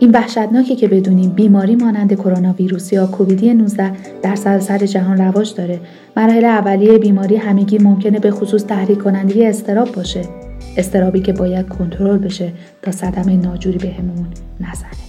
این 0.00 0.10
وحشتناکه 0.10 0.76
که 0.76 0.88
بدونیم 0.88 1.30
بیماری 1.30 1.76
مانند 1.76 2.14
کرونا 2.14 2.52
ویروس 2.52 2.92
یا 2.92 3.06
کووید 3.06 3.44
19 3.44 3.92
در 4.22 4.36
سراسر 4.36 4.78
جهان 4.78 5.18
رواج 5.18 5.54
داره. 5.54 5.80
مراحل 6.16 6.44
اولیه 6.44 6.98
بیماری 6.98 7.36
همگی 7.36 7.78
ممکنه 7.78 8.18
به 8.18 8.30
خصوص 8.30 8.64
تحریک 8.64 8.98
کننده 8.98 9.48
استراب 9.48 9.92
باشه. 9.92 10.22
استرابی 10.76 11.20
که 11.20 11.32
باید 11.32 11.68
کنترل 11.68 12.18
بشه 12.18 12.52
تا 12.82 12.90
صدمه 12.90 13.36
ناجوری 13.36 13.78
بهمون 13.78 14.26
نزنه. 14.60 15.07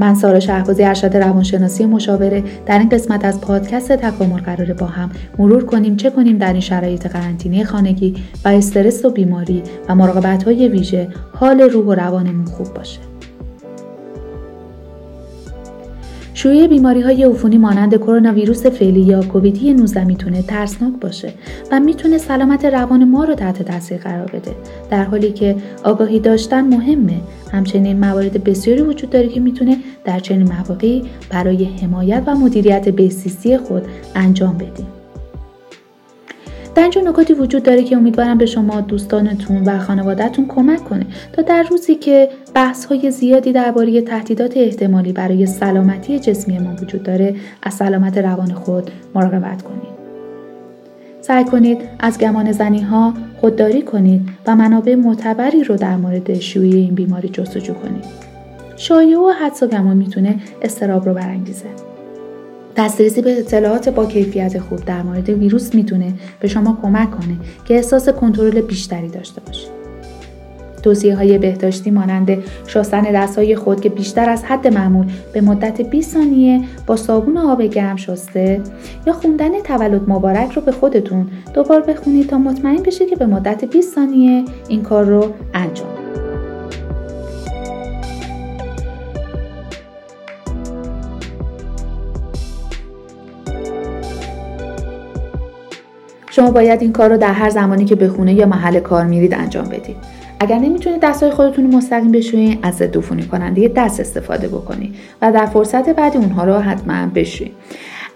من 0.00 0.14
سارا 0.14 0.40
شهبازی 0.40 0.84
ارشد 0.84 1.16
روانشناسی 1.16 1.86
مشاوره. 1.86 2.44
در 2.66 2.78
این 2.78 2.88
قسمت 2.88 3.24
از 3.24 3.40
پادکست 3.40 3.92
تکامل 3.92 4.40
قراره 4.40 4.74
با 4.74 4.86
هم 4.86 5.10
مرور 5.38 5.64
کنیم 5.64 5.96
چه 5.96 6.10
کنیم 6.10 6.38
در 6.38 6.52
این 6.52 6.60
شرایط 6.60 7.06
قرنطینه 7.06 7.64
خانگی 7.64 8.14
و 8.44 8.48
استرس 8.48 9.04
و 9.04 9.10
بیماری 9.10 9.62
و 9.88 9.94
مراقبت 9.94 10.42
های 10.42 10.68
ویژه 10.68 11.08
حال 11.34 11.60
روح 11.60 11.86
و 11.86 11.94
روانمون 11.94 12.44
خوب 12.44 12.74
باشه. 12.74 13.09
شیوع 16.42 16.66
بیماری 16.66 17.00
های 17.00 17.24
عفونی 17.24 17.58
مانند 17.58 17.96
کرونا 17.96 18.32
ویروس 18.32 18.66
فعلی 18.66 19.00
یا 19.00 19.22
کووید 19.22 19.80
19 19.80 20.04
می‌تونه 20.04 20.42
ترسناک 20.42 20.92
باشه 21.00 21.32
و 21.72 21.80
می‌تونه 21.80 22.18
سلامت 22.18 22.64
روان 22.64 23.04
ما 23.04 23.24
رو 23.24 23.34
تحت 23.34 23.62
تاثیر 23.62 23.98
قرار 23.98 24.30
بده. 24.30 24.54
در 24.90 25.04
حالی 25.04 25.32
که 25.32 25.56
آگاهی 25.84 26.20
داشتن 26.20 26.60
مهمه 26.60 27.20
همچنین 27.52 28.00
موارد 28.00 28.44
بسیاری 28.44 28.82
وجود 28.82 29.10
داره 29.10 29.28
که 29.28 29.40
می‌تونه 29.40 29.76
در 30.04 30.18
چنین 30.18 30.52
مواقعی 30.52 31.02
برای 31.30 31.64
حمایت 31.64 32.22
و 32.26 32.34
مدیریت 32.34 32.88
بهزیستی 32.88 33.58
خود 33.58 33.82
انجام 34.14 34.54
بدیم 34.58 34.99
در 36.74 36.82
اینجا 36.82 37.00
نکاتی 37.00 37.32
وجود 37.32 37.62
داره 37.62 37.82
که 37.82 37.96
امیدوارم 37.96 38.38
به 38.38 38.46
شما 38.46 38.80
دوستانتون 38.80 39.64
و 39.64 39.78
خانوادهتون 39.78 40.46
کمک 40.46 40.84
کنه 40.84 41.06
تا 41.32 41.42
در 41.42 41.62
روزی 41.62 41.94
که 41.94 42.28
بحث 42.54 42.84
های 42.84 43.10
زیادی 43.10 43.52
درباره 43.52 44.00
تهدیدات 44.00 44.56
احتمالی 44.56 45.12
برای 45.12 45.46
سلامتی 45.46 46.18
جسمی 46.18 46.58
ما 46.58 46.76
وجود 46.82 47.02
داره 47.02 47.34
از 47.62 47.74
سلامت 47.74 48.18
روان 48.18 48.54
خود 48.54 48.90
مراقبت 49.14 49.62
کنید 49.62 50.00
سعی 51.20 51.44
کنید 51.44 51.78
از 51.98 52.18
گمان 52.18 52.52
زنی 52.52 52.80
ها 52.80 53.14
خودداری 53.40 53.82
کنید 53.82 54.28
و 54.46 54.56
منابع 54.56 54.94
معتبری 54.94 55.64
رو 55.64 55.76
در 55.76 55.96
مورد 55.96 56.38
شیوع 56.38 56.74
این 56.74 56.94
بیماری 56.94 57.28
جستجو 57.28 57.74
کنید. 57.74 58.04
شایعه 58.76 59.18
و 59.18 59.28
حدس 59.28 59.62
و 59.62 59.66
گمان 59.66 59.96
می‌تونه 59.96 60.36
استراب 60.62 61.08
رو 61.08 61.14
برانگیزه. 61.14 61.89
دسترسی 62.80 63.22
به 63.22 63.38
اطلاعات 63.38 63.88
با 63.88 64.06
کیفیت 64.06 64.58
خوب 64.58 64.84
در 64.84 65.02
مورد 65.02 65.28
ویروس 65.28 65.74
می‌تونه 65.74 66.14
به 66.40 66.48
شما 66.48 66.78
کمک 66.82 67.10
کنه 67.10 67.36
که 67.64 67.74
احساس 67.74 68.08
کنترل 68.08 68.60
بیشتری 68.60 69.08
داشته 69.08 69.40
باشید. 69.40 69.70
توصیه 70.82 71.16
های 71.16 71.38
بهداشتی 71.38 71.90
مانند 71.90 72.42
شستن 72.66 73.02
دستهای 73.02 73.56
خود 73.56 73.80
که 73.80 73.88
بیشتر 73.88 74.30
از 74.30 74.44
حد 74.44 74.74
معمول 74.74 75.06
به 75.32 75.40
مدت 75.40 75.80
20 75.80 76.12
ثانیه 76.14 76.60
با 76.86 76.96
صابون 76.96 77.36
آب 77.36 77.62
گرم 77.62 77.96
شسته 77.96 78.60
یا 79.06 79.12
خوندن 79.12 79.60
تولد 79.64 80.10
مبارک 80.10 80.52
رو 80.52 80.62
به 80.62 80.72
خودتون 80.72 81.26
دوبار 81.54 81.80
بخونید 81.80 82.26
تا 82.26 82.38
مطمئن 82.38 82.82
بشید 82.82 83.08
که 83.10 83.16
به 83.16 83.26
مدت 83.26 83.64
20 83.64 83.94
ثانیه 83.94 84.44
این 84.68 84.82
کار 84.82 85.04
رو 85.04 85.34
انجام 85.54 85.99
شما 96.30 96.50
باید 96.50 96.82
این 96.82 96.92
کار 96.92 97.10
رو 97.10 97.16
در 97.16 97.32
هر 97.32 97.50
زمانی 97.50 97.84
که 97.84 97.94
به 97.94 98.08
خونه 98.08 98.34
یا 98.34 98.46
محل 98.46 98.80
کار 98.80 99.04
میرید 99.04 99.34
انجام 99.34 99.68
بدید. 99.68 99.96
اگر 100.40 100.58
نمی‌تونید 100.58 101.00
دستهای 101.00 101.30
خودتون 101.30 101.72
رو 101.72 101.76
مستقیم 101.78 102.12
بشویید 102.12 102.58
از 102.62 102.74
ضد 102.74 102.96
عفونی 102.96 103.22
کننده 103.22 103.68
دست 103.68 104.00
استفاده 104.00 104.48
بکنید 104.48 104.94
و 105.22 105.32
در 105.32 105.46
فرصت 105.46 105.88
بعدی 105.88 106.18
اونها 106.18 106.44
رو 106.44 106.54
حتما 106.54 107.06
بشویید 107.14 107.52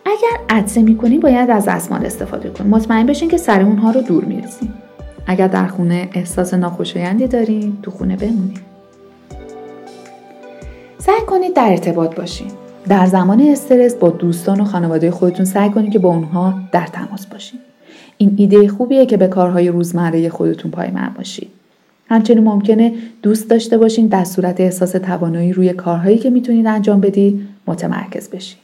اگر 0.06 0.56
عدسه 0.56 0.82
می‌کنید 0.82 1.20
باید 1.20 1.50
از 1.50 1.68
دستمال 1.68 2.06
استفاده 2.06 2.50
کنید 2.50 2.70
مطمئن 2.70 3.06
بشین 3.06 3.28
که 3.28 3.36
سر 3.36 3.62
اونها 3.62 3.90
رو 3.90 4.00
دور 4.00 4.24
میریزید 4.24 4.70
اگر 5.26 5.48
در 5.48 5.66
خونه 5.66 6.08
احساس 6.12 6.54
ناخوشایندی 6.54 7.26
دارین 7.26 7.78
تو 7.82 7.90
خونه 7.90 8.16
بمونید 8.16 8.60
سعی 10.98 11.20
کنید 11.26 11.54
در 11.54 11.70
ارتباط 11.70 12.14
باشید 12.14 12.52
در 12.88 13.06
زمان 13.06 13.40
استرس 13.40 13.94
با 13.94 14.10
دوستان 14.10 14.60
و 14.60 14.64
خانواده 14.64 15.10
خودتون 15.10 15.44
سعی 15.44 15.70
کنید 15.70 15.92
که 15.92 15.98
با 15.98 16.08
اونها 16.08 16.54
در 16.72 16.86
تماس 16.86 17.26
باشید 17.26 17.73
این 18.18 18.34
ایده 18.36 18.68
خوبیه 18.68 19.06
که 19.06 19.16
به 19.16 19.28
کارهای 19.28 19.68
روزمره 19.68 20.28
خودتون 20.28 20.70
پایمن 20.70 21.14
باشید 21.16 21.48
همچنین 22.08 22.44
ممکنه 22.44 22.92
دوست 23.22 23.50
داشته 23.50 23.78
باشین 23.78 24.06
در 24.06 24.24
صورت 24.24 24.60
احساس 24.60 24.92
توانایی 24.92 25.52
روی 25.52 25.72
کارهایی 25.72 26.18
که 26.18 26.30
می‌تونید 26.30 26.66
انجام 26.66 27.00
بدید 27.00 27.48
متمرکز 27.66 28.28
بشید. 28.28 28.58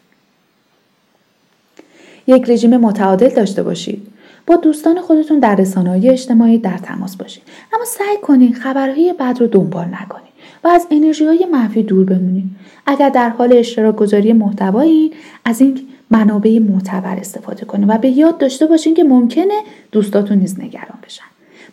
یک 2.26 2.50
رژیم 2.50 2.76
متعادل 2.76 3.28
داشته 3.28 3.62
باشید. 3.62 4.06
با 4.46 4.56
دوستان 4.56 5.00
خودتون 5.00 5.38
در 5.38 5.56
رسانه‌های 5.56 6.08
اجتماعی 6.08 6.58
در 6.58 6.78
تماس 6.78 7.16
باشید. 7.16 7.42
اما 7.72 7.84
سعی 7.84 8.16
کنید 8.22 8.54
خبرهای 8.54 9.14
بد 9.20 9.36
رو 9.40 9.46
دنبال 9.46 9.86
نکنید 9.86 10.30
و 10.64 10.68
از 10.68 10.86
انرژی 10.90 11.24
های 11.24 11.46
منفی 11.52 11.82
دور 11.82 12.04
بمونید. 12.04 12.44
اگر 12.86 13.08
در 13.08 13.28
حال 13.28 13.52
اشتراک 13.52 13.96
گذاری 13.96 14.32
محتوایی 14.32 15.12
از 15.44 15.60
این 15.60 15.80
منابع 16.10 16.58
معتبر 16.58 17.16
استفاده 17.16 17.64
کنید 17.64 17.88
و 17.88 17.98
به 17.98 18.08
یاد 18.08 18.38
داشته 18.38 18.66
باشین 18.66 18.94
که 18.94 19.04
ممکنه 19.04 19.60
دوستاتون 19.92 20.38
نیز 20.38 20.60
نگران 20.60 20.98
بشن. 21.06 21.24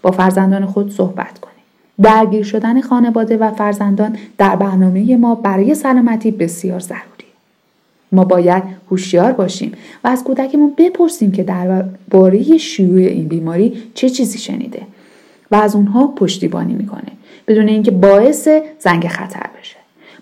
با 0.01 0.11
فرزندان 0.11 0.65
خود 0.65 0.91
صحبت 0.91 1.39
کنید. 1.39 1.57
درگیر 2.01 2.43
شدن 2.43 2.81
خانواده 2.81 3.37
و 3.37 3.51
فرزندان 3.51 4.17
در 4.37 4.55
برنامه 4.55 5.17
ما 5.17 5.35
برای 5.35 5.75
سلامتی 5.75 6.31
بسیار 6.31 6.79
ضروری 6.79 7.07
ما 8.11 8.23
باید 8.23 8.63
هوشیار 8.91 9.31
باشیم 9.31 9.71
و 10.03 10.07
از 10.07 10.23
کودکمون 10.23 10.73
بپرسیم 10.77 11.31
که 11.31 11.43
درباره 11.43 12.57
شیوع 12.57 13.01
این 13.01 13.27
بیماری 13.27 13.83
چه 13.93 14.09
چیزی 14.09 14.37
شنیده 14.37 14.81
و 15.51 15.55
از 15.55 15.75
اونها 15.75 16.07
پشتیبانی 16.07 16.73
می‌کنه 16.73 17.11
بدون 17.47 17.67
اینکه 17.67 17.91
باعث 17.91 18.47
زنگ 18.79 19.07
خطر 19.07 19.45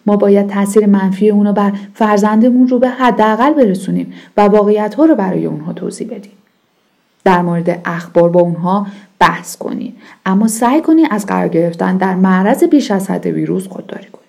ما 0.06 0.16
باید 0.18 0.48
تاثیر 0.48 0.86
منفی 0.86 1.30
اونو 1.30 1.54
بر 1.54 1.74
فرزندمون 1.94 2.68
رو 2.68 2.80
به 2.80 2.90
حداقل 2.90 3.54
برسونیم 3.54 4.14
و 4.38 4.42
واقعیت 4.42 4.96
ها 4.96 5.06
رو 5.06 5.16
برای 5.16 5.46
اونها 5.46 5.74
توضیح 5.74 6.08
بدیم. 6.08 6.32
در 7.24 7.42
مورد 7.42 7.82
اخبار 7.86 8.30
با 8.30 8.42
اونها 8.42 8.88
بحث 9.20 9.58
کنید 9.58 9.96
اما 10.26 10.48
سعی 10.48 10.82
کنید 10.82 11.08
از 11.12 11.26
قرار 11.26 11.48
گرفتن 11.48 11.98
در 11.98 12.16
معرض 12.16 12.64
بیش 12.64 12.92
از 12.92 13.10
حد 13.10 13.26
ویروس 13.26 13.68
خودداری 13.68 14.08
کنید 14.08 14.26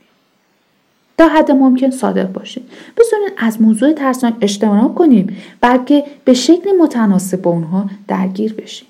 تا 1.19 1.29
حد 1.29 1.51
ممکن 1.51 1.91
صادق 1.91 2.33
باشید 2.33 2.63
بتونید 2.97 3.33
از 3.37 3.63
موضوع 3.63 3.93
ترسناک 3.93 4.35
اجتناب 4.41 4.95
کنیم 4.95 5.37
بلکه 5.61 6.05
به 6.25 6.35
شکل 6.35 6.71
متناسب 6.81 7.43
با 7.43 7.51
اونها 7.51 7.91
درگیر 8.09 8.55
بشیم 8.55 8.89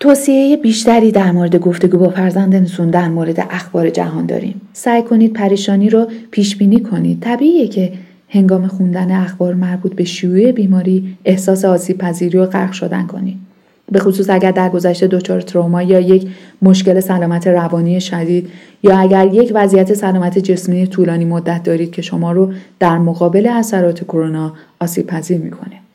توصیه 0.00 0.56
بیشتری 0.56 1.12
در 1.12 1.32
مورد 1.32 1.56
گفتگو 1.56 1.98
با 1.98 2.08
فرزندانتون 2.08 2.90
در 2.90 3.08
مورد 3.08 3.46
اخبار 3.50 3.90
جهان 3.90 4.26
داریم. 4.26 4.60
سعی 4.72 5.02
کنید 5.02 5.32
پریشانی 5.32 5.90
رو 5.90 6.06
پیش 6.30 6.56
بینی 6.56 6.80
کنید. 6.80 7.20
طبیعیه 7.20 7.68
که 7.68 7.92
هنگام 8.28 8.66
خوندن 8.66 9.10
اخبار 9.10 9.54
مربوط 9.54 9.94
به 9.94 10.04
شیوع 10.04 10.52
بیماری 10.52 11.16
احساس 11.24 11.64
آسیب 11.64 11.98
پذیری 11.98 12.38
و 12.38 12.46
غرق 12.46 12.72
شدن 12.72 13.06
کنید. 13.06 13.36
به 13.92 13.98
خصوص 13.98 14.30
اگر 14.30 14.50
در 14.50 14.68
گذشته 14.68 15.06
دچار 15.06 15.40
تروما 15.40 15.82
یا 15.82 16.00
یک 16.00 16.28
مشکل 16.62 17.00
سلامت 17.00 17.46
روانی 17.46 18.00
شدید 18.00 18.50
یا 18.82 18.98
اگر 18.98 19.34
یک 19.34 19.52
وضعیت 19.54 19.94
سلامت 19.94 20.38
جسمی 20.38 20.86
طولانی 20.86 21.24
مدت 21.24 21.62
دارید 21.62 21.90
که 21.90 22.02
شما 22.02 22.32
رو 22.32 22.52
در 22.78 22.98
مقابل 22.98 23.46
اثرات 23.46 24.04
کرونا 24.04 24.52
آسیب 24.80 25.06
پذیر 25.06 25.38
می‌کنه. 25.38 25.87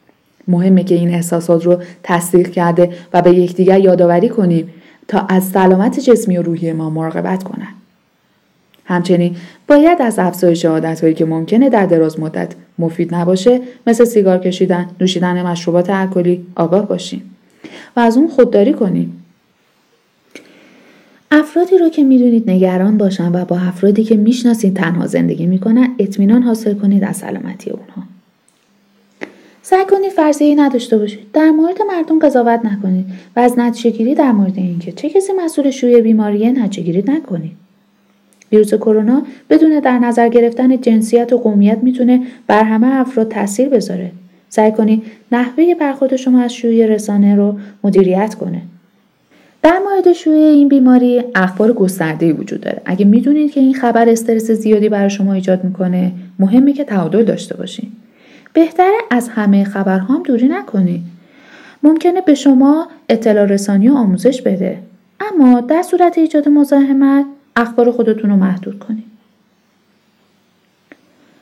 مهمه 0.47 0.83
که 0.83 0.95
این 0.95 1.09
احساسات 1.09 1.65
رو 1.65 1.77
تصدیق 2.03 2.51
کرده 2.51 2.89
و 3.13 3.21
به 3.21 3.31
یکدیگر 3.31 3.79
یادآوری 3.79 4.29
کنیم 4.29 4.69
تا 5.07 5.19
از 5.19 5.43
سلامت 5.43 5.99
جسمی 5.99 6.37
و 6.37 6.41
روحی 6.41 6.71
ما 6.71 6.89
مراقبت 6.89 7.43
کنند. 7.43 7.75
همچنین 8.85 9.35
باید 9.67 10.01
از 10.01 10.19
افزایش 10.19 10.65
عادتهایی 10.65 11.13
که 11.13 11.25
ممکنه 11.25 11.69
در 11.69 11.85
دراز 11.85 12.19
مدت 12.19 12.55
مفید 12.79 13.15
نباشه 13.15 13.61
مثل 13.87 14.05
سیگار 14.05 14.37
کشیدن 14.37 14.89
نوشیدن 15.01 15.41
مشروبات 15.45 15.89
الکلی 15.89 16.45
آگاه 16.55 16.87
باشیم 16.87 17.35
و 17.95 17.99
از 17.99 18.17
اون 18.17 18.27
خودداری 18.27 18.73
کنیم. 18.73 19.23
افرادی 21.31 21.77
رو 21.77 21.89
که 21.89 22.03
می‌دونید 22.03 22.49
نگران 22.49 22.97
باشن 22.97 23.31
و 23.41 23.45
با 23.45 23.57
افرادی 23.57 24.03
که 24.03 24.17
می‌شناسید 24.17 24.75
تنها 24.75 25.07
زندگی 25.07 25.45
می‌کنن 25.45 25.95
اطمینان 25.99 26.43
حاصل 26.43 26.73
کنید 26.73 27.03
از 27.03 27.17
سلامتی 27.17 27.69
اونها. 27.69 28.12
سعی 29.65 29.85
کنید 29.85 30.11
فرضیه 30.11 30.55
نداشته 30.55 30.97
باشید 30.97 31.19
در 31.33 31.51
مورد 31.51 31.81
مردم 31.81 32.19
قضاوت 32.19 32.65
نکنید 32.65 33.05
و 33.35 33.39
از 33.39 33.59
نتیجهگیری 33.59 34.15
در 34.15 34.31
مورد 34.31 34.57
اینکه 34.57 34.91
چه 34.91 35.09
کسی 35.09 35.33
مسئول 35.33 35.69
شوی 35.69 36.01
بیماری 36.01 36.51
نتیجهگیری 36.51 37.03
نکنید 37.07 37.51
ویروس 38.51 38.73
کرونا 38.73 39.23
بدون 39.49 39.79
در 39.79 39.99
نظر 39.99 40.29
گرفتن 40.29 40.81
جنسیت 40.81 41.33
و 41.33 41.37
قومیت 41.37 41.77
می‌تونه 41.81 42.21
بر 42.47 42.63
همه 42.63 42.87
افراد 42.87 43.31
تاثیر 43.31 43.69
بذاره. 43.69 44.11
سعی 44.49 44.71
کنید 44.71 45.03
نحوه 45.31 45.75
برخورد 45.75 46.15
شما 46.15 46.41
از 46.41 46.53
شوی 46.53 46.87
رسانه 46.87 47.35
رو 47.35 47.55
مدیریت 47.83 48.35
کنه. 48.35 48.61
در 49.61 49.79
مورد 49.79 50.13
شیوع 50.13 50.35
این 50.35 50.69
بیماری 50.69 51.23
اخبار 51.35 51.73
گسترده 51.73 52.33
وجود 52.33 52.61
داره. 52.61 52.81
اگه 52.85 53.05
می‌دونید 53.05 53.51
که 53.51 53.59
این 53.59 53.73
خبر 53.73 54.09
استرس 54.09 54.51
زیادی 54.51 54.89
برای 54.89 55.09
شما 55.09 55.33
ایجاد 55.33 55.63
می‌کنه 55.63 56.11
مهمه 56.39 56.73
که 56.73 56.83
تعادل 56.83 57.23
داشته 57.23 57.57
باشین. 57.57 57.91
بهتره 58.53 58.97
از 59.09 59.29
همه 59.29 59.63
خبرها 59.63 60.13
هم 60.13 60.23
دوری 60.23 60.47
نکنید 60.47 61.01
ممکنه 61.83 62.21
به 62.21 62.35
شما 62.35 62.87
اطلاع 63.09 63.45
رسانی 63.45 63.89
و 63.89 63.93
آموزش 63.93 64.41
بده. 64.41 64.79
اما 65.19 65.61
در 65.61 65.81
صورت 65.81 66.17
ایجاد 66.17 66.49
مزاحمت 66.49 67.25
اخبار 67.55 67.91
خودتون 67.91 68.29
رو 68.29 68.35
محدود 68.35 68.79
کنید 68.79 69.13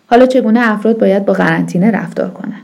حالا 0.07 0.25
چگونه 0.25 0.71
افراد 0.71 0.97
باید 0.99 1.25
با 1.25 1.33
قرنطینه 1.33 1.91
رفتار 1.91 2.29
کنند 2.29 2.61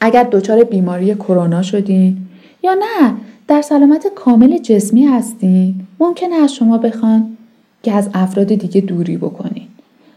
اگر 0.00 0.22
دچار 0.22 0.64
بیماری 0.64 1.14
کرونا 1.14 1.62
شدین 1.62 2.16
یا 2.62 2.74
نه 2.74 3.14
در 3.48 3.62
سلامت 3.62 4.06
کامل 4.14 4.58
جسمی 4.58 5.06
هستین 5.06 5.74
ممکنه 6.00 6.34
از 6.34 6.54
شما 6.54 6.78
بخوان 6.78 7.36
که 7.82 7.92
از 7.92 8.10
افراد 8.14 8.46
دیگه 8.46 8.80
دوری 8.80 9.16
بکنین. 9.16 9.68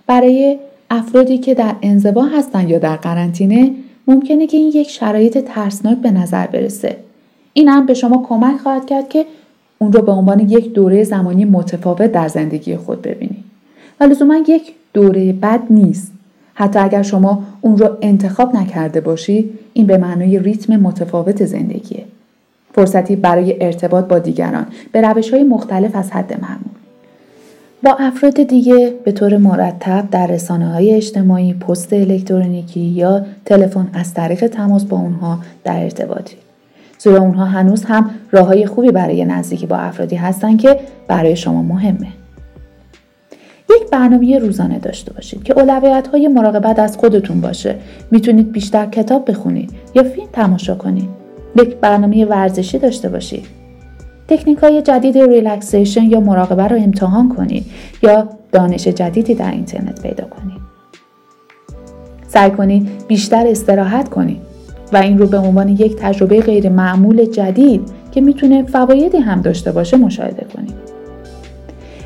برای 0.07 0.59
افرادی 0.89 1.37
که 1.37 1.53
در 1.53 1.75
انزوا 1.81 2.23
هستن 2.23 2.69
یا 2.69 2.79
در 2.79 2.95
قرنطینه 2.95 3.71
ممکنه 4.07 4.47
که 4.47 4.57
این 4.57 4.71
یک 4.75 4.89
شرایط 4.89 5.37
ترسناک 5.37 5.97
به 5.97 6.11
نظر 6.11 6.47
برسه. 6.47 6.97
این 7.53 7.67
هم 7.67 7.85
به 7.85 7.93
شما 7.93 8.25
کمک 8.29 8.59
خواهد 8.59 8.85
کرد 8.85 9.09
که 9.09 9.25
اون 9.77 9.93
رو 9.93 10.01
به 10.01 10.11
عنوان 10.11 10.39
یک 10.39 10.73
دوره 10.73 11.03
زمانی 11.03 11.45
متفاوت 11.45 12.11
در 12.11 12.27
زندگی 12.27 12.75
خود 12.77 13.01
ببینید 13.01 13.43
و 13.99 14.03
لزوما 14.03 14.35
یک 14.47 14.73
دوره 14.93 15.33
بد 15.33 15.61
نیست. 15.69 16.11
حتی 16.53 16.79
اگر 16.79 17.03
شما 17.03 17.43
اون 17.61 17.77
رو 17.77 17.97
انتخاب 18.01 18.55
نکرده 18.55 19.01
باشید 19.01 19.59
این 19.73 19.85
به 19.85 19.97
معنای 19.97 20.39
ریتم 20.39 20.75
متفاوت 20.75 21.45
زندگیه. 21.45 22.05
فرصتی 22.73 23.15
برای 23.15 23.63
ارتباط 23.63 24.05
با 24.05 24.19
دیگران 24.19 24.67
به 24.91 25.01
روش 25.01 25.33
های 25.33 25.43
مختلف 25.43 25.95
از 25.95 26.11
حد 26.11 26.41
معمول. 26.41 26.78
با 27.83 27.95
افراد 27.99 28.43
دیگه 28.43 28.93
به 29.03 29.11
طور 29.11 29.37
مرتب 29.37 30.07
در 30.11 30.27
رسانه 30.27 30.73
های 30.73 30.95
اجتماعی 30.95 31.53
پست 31.53 31.93
الکترونیکی 31.93 32.79
یا 32.79 33.25
تلفن 33.45 33.89
از 33.93 34.13
طریق 34.13 34.47
تماس 34.47 34.85
با 34.85 34.97
اونها 34.97 35.39
در 35.63 35.83
ارتباطی. 35.83 36.35
زیرا 36.97 37.19
اونها 37.19 37.45
هنوز 37.45 37.83
هم 37.83 38.09
راه 38.31 38.47
های 38.47 38.65
خوبی 38.65 38.91
برای 38.91 39.25
نزدیکی 39.25 39.65
با 39.65 39.77
افرادی 39.77 40.15
هستن 40.15 40.57
که 40.57 40.79
برای 41.07 41.35
شما 41.35 41.61
مهمه. 41.61 42.07
یک 43.69 43.89
برنامه 43.91 44.39
روزانه 44.39 44.79
داشته 44.79 45.13
باشید 45.13 45.43
که 45.43 45.59
اولویت 45.59 46.07
های 46.07 46.27
مراقبت 46.27 46.79
از 46.79 46.97
خودتون 46.97 47.41
باشه. 47.41 47.75
می‌تونید 48.11 48.51
بیشتر 48.51 48.85
کتاب 48.85 49.29
بخونید 49.29 49.71
یا 49.95 50.03
فیلم 50.03 50.27
تماشا 50.33 50.75
کنید. 50.75 51.09
یک 51.55 51.75
برنامه 51.75 52.25
ورزشی 52.25 52.79
داشته 52.79 53.09
باشید. 53.09 53.58
تکنیک 54.29 54.57
های 54.57 54.81
جدید 54.81 55.17
ریلکسیشن 55.17 56.03
یا 56.03 56.19
مراقبه 56.19 56.67
رو 56.67 56.75
امتحان 56.75 57.29
کنید 57.29 57.65
یا 58.03 58.29
دانش 58.51 58.87
جدیدی 58.87 59.35
در 59.35 59.51
اینترنت 59.51 60.01
پیدا 60.01 60.23
کنید. 60.23 60.59
سعی 62.27 62.51
کنید 62.51 62.89
بیشتر 63.07 63.47
استراحت 63.47 64.09
کنید 64.09 64.41
و 64.93 64.97
این 64.97 65.17
رو 65.17 65.27
به 65.27 65.37
عنوان 65.37 65.67
یک 65.67 65.95
تجربه 65.95 66.41
غیر 66.41 66.69
معمول 66.69 67.25
جدید 67.25 67.81
که 68.11 68.21
می‌تونه 68.21 68.63
فوایدی 68.63 69.17
هم 69.17 69.41
داشته 69.41 69.71
باشه 69.71 69.97
مشاهده 69.97 70.45
کنید. 70.55 70.75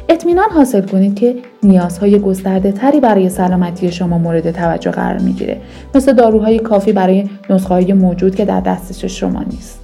اطمینان 0.10 0.50
حاصل 0.50 0.82
کنید 0.82 1.16
که 1.16 1.36
نیازهای 1.64 2.20
گسترده 2.20 2.72
تری 2.72 3.00
برای 3.00 3.30
سلامتی 3.30 3.92
شما 3.92 4.18
مورد 4.18 4.52
توجه 4.52 4.92
قرار 4.92 5.20
می‌گیره. 5.20 5.58
مثل 5.96 6.14
داروهای 6.14 6.60
کافی 6.60 6.94
برای 6.94 7.30
نسخه 7.50 7.74
های 7.74 7.94
موجود 7.94 8.36
که 8.36 8.46
در 8.46 8.62
دستش 8.62 9.06
شما 9.06 9.44
نیست. 9.52 9.83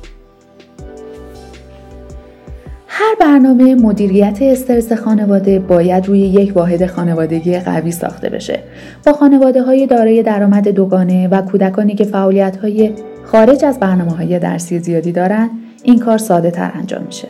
برنامه 3.20 3.76
مدیریت 3.76 4.38
استرس 4.42 4.94
خانواده 4.94 5.60
باید 5.60 6.08
روی 6.08 6.20
یک 6.20 6.56
واحد 6.56 6.86
خانوادگی 6.86 7.60
قوی 7.60 7.92
ساخته 7.92 8.30
بشه. 8.30 8.60
با 9.06 9.14
خانواده 9.14 9.64
های 9.64 9.88
دارای 9.88 10.24
درآمد 10.24 10.68
دوگانه 10.68 11.28
و 11.28 11.42
کودکانی 11.42 11.96
که 11.96 12.04
فعالیت 12.04 12.58
های 12.58 12.92
خارج 13.24 13.66
از 13.66 13.80
برنامه 13.80 14.12
های 14.12 14.40
درسی 14.40 14.80
زیادی 14.80 15.12
دارند 15.12 15.50
این 15.84 16.00
کار 16.00 16.18
ساده 16.18 16.52
تر 16.52 16.72
انجام 16.76 17.04
میشه. 17.04 17.28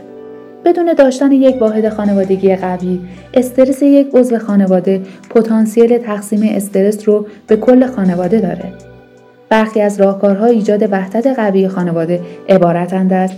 بدون 0.66 0.94
داشتن 0.94 1.32
یک 1.32 1.62
واحد 1.62 1.90
خانوادگی 1.90 2.56
قوی 2.56 3.00
استرس 3.34 3.82
یک 3.82 4.08
عضو 4.14 4.40
خانواده 4.40 5.02
پتانسیل 5.30 5.98
تقسیم 5.98 6.56
استرس 6.56 7.08
رو 7.08 7.26
به 7.48 7.58
کل 7.58 7.88
خانواده 7.88 8.40
داره. 8.40 8.74
برخی 9.50 9.82
از 9.82 10.02
راهکارها 10.02 10.46
ایجاد 10.46 10.84
وحدت 10.92 11.28
قوی 11.28 11.68
خانواده 11.68 12.22
عبارتند 12.50 13.14
از 13.14 13.32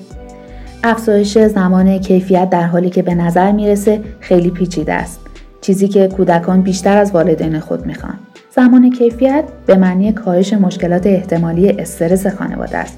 افزایش 0.83 1.37
زمان 1.37 1.97
کیفیت 1.97 2.49
در 2.49 2.63
حالی 2.63 2.89
که 2.89 3.01
به 3.01 3.15
نظر 3.15 3.51
می‌رسه 3.51 4.01
خیلی 4.19 4.49
پیچیده 4.49 4.93
است. 4.93 5.19
چیزی 5.61 5.87
که 5.87 6.07
کودکان 6.07 6.61
بیشتر 6.61 6.97
از 6.97 7.11
والدین 7.11 7.59
خود 7.59 7.85
می‌خوان. 7.85 8.19
زمان 8.55 8.89
کیفیت 8.89 9.43
به 9.65 9.75
معنی 9.75 10.11
کاهش 10.13 10.53
مشکلات 10.53 11.07
احتمالی 11.07 11.69
استرس 11.69 12.27
خانواده 12.27 12.77
است. 12.77 12.97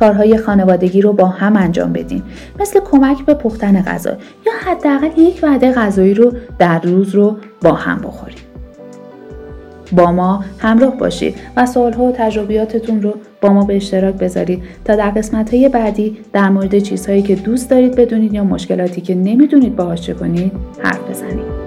کارهای 0.00 0.36
خانوادگی 0.36 1.00
رو 1.00 1.12
با 1.12 1.26
هم 1.26 1.56
انجام 1.56 1.92
بدین. 1.92 2.22
مثل 2.60 2.80
کمک 2.80 3.24
به 3.24 3.34
پختن 3.34 3.82
غذا 3.82 4.10
یا 4.46 4.52
حداقل 4.66 5.18
یک 5.18 5.40
وعده 5.42 5.72
غذایی 5.72 6.14
رو 6.14 6.32
در 6.58 6.80
روز 6.80 7.14
رو 7.14 7.36
با 7.62 7.72
هم 7.72 7.98
بخورید 7.98 8.38
با 9.92 10.12
ما 10.12 10.44
همراه 10.58 10.96
باشید 10.96 11.34
و 11.56 11.66
سوالها 11.66 12.04
و 12.04 12.12
تجربیاتتون 12.12 13.02
رو 13.02 13.14
با 13.42 13.52
ما 13.52 13.64
به 13.64 13.76
اشتراک 13.76 14.14
بذارید. 14.14 14.62
تا 14.84 14.96
در 14.96 15.10
قسمت 15.10 15.54
های 15.54 15.68
بعدی 15.68 16.16
در 16.32 16.48
مورد 16.48 16.78
چیزهایی 16.78 17.22
که 17.22 17.34
دوست 17.34 17.70
دارید 17.70 17.96
بدونید 17.96 18.34
یا 18.34 18.44
مشکلاتی 18.44 19.00
که 19.00 19.14
نمی‌دونید 19.14 19.76
باهاش 19.76 20.00
چه 20.00 20.14
کنید 20.14 20.52
حرف 20.82 21.10
بزنید. 21.10 21.61